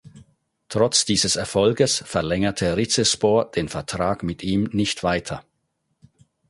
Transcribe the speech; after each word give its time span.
Trotz 0.67 1.05
dieses 1.05 1.35
Erfolges 1.35 1.99
verlängerte 2.07 2.75
Rizespor 2.75 3.51
den 3.51 3.69
Vertrag 3.69 4.23
mit 4.23 4.41
ihm 4.41 4.63
nicht 4.73 5.03
weiter. 5.03 5.45